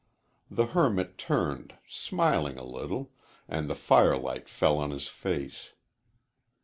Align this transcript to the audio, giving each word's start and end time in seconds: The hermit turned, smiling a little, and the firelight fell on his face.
The 0.49 0.65
hermit 0.65 1.19
turned, 1.19 1.75
smiling 1.87 2.57
a 2.57 2.63
little, 2.65 3.11
and 3.47 3.69
the 3.69 3.75
firelight 3.75 4.49
fell 4.49 4.79
on 4.79 4.89
his 4.89 5.07
face. 5.07 5.73